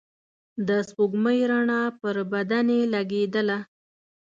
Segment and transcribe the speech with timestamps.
[0.67, 3.59] د سپوږمۍ رڼا پر بدنې لګېدله.